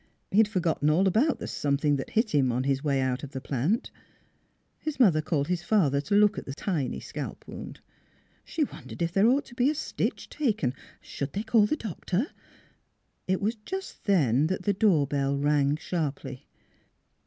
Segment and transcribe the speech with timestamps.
[0.31, 3.33] He had forgotten all about the something that hit him on his way out of
[3.33, 3.91] the plant.
[4.79, 7.81] His mother called his father to look at the tiny scalp wound.
[8.43, 11.77] She wondered if there ought to be a stitch taken, and should they call the
[11.77, 12.25] doctor?
[13.27, 16.47] It was just then that the door bell rang sharply.